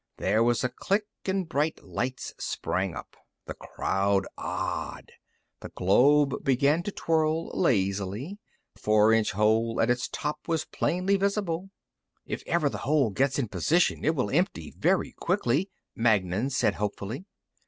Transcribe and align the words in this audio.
There 0.17 0.41
was 0.43 0.63
a 0.63 0.69
click 0.69 1.05
and 1.25 1.47
bright 1.47 1.83
lights 1.83 2.33
sprang 2.39 2.95
up. 2.95 3.15
The 3.45 3.53
crowd 3.53 4.25
ah! 4.35 4.95
ed. 4.97 5.11
The 5.59 5.69
globe 5.69 6.43
began 6.43 6.81
to 6.81 6.91
twirl 6.91 7.49
lazily. 7.49 8.39
The 8.73 8.79
four 8.79 9.13
inch 9.13 9.33
hole 9.33 9.79
at 9.79 9.91
its 9.91 10.07
top 10.11 10.47
was 10.47 10.65
plainly 10.65 11.17
visible. 11.17 11.69
"If 12.25 12.41
ever 12.47 12.67
the 12.67 12.79
hole 12.79 13.11
gets 13.11 13.37
in 13.37 13.49
position 13.49 14.03
it 14.03 14.15
will 14.15 14.31
empty 14.31 14.73
very 14.75 15.11
quickly," 15.19 15.69
Magnan 15.95 16.49
said, 16.49 16.73
hopefully. 16.81 17.25